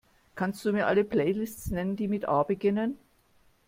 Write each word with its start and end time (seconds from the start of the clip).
Kannst 0.33 0.65
Du 0.65 0.73
mir 0.73 0.87
alle 0.87 1.03
Playlists 1.03 1.69
nennen, 1.69 1.95
die 1.95 2.07
mit 2.07 2.27
A 2.27 2.41
beginnen? 2.41 2.97